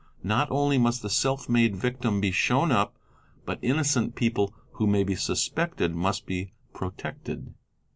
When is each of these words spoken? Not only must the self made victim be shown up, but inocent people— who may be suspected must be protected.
Not 0.23 0.49
only 0.49 0.79
must 0.79 1.03
the 1.03 1.11
self 1.11 1.47
made 1.47 1.75
victim 1.75 2.19
be 2.19 2.31
shown 2.31 2.71
up, 2.71 2.97
but 3.45 3.59
inocent 3.63 4.15
people— 4.15 4.51
who 4.79 4.87
may 4.87 5.03
be 5.03 5.13
suspected 5.13 5.93
must 5.93 6.25
be 6.25 6.53
protected. 6.73 7.53